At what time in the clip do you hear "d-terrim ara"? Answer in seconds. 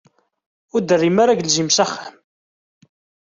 0.81-1.31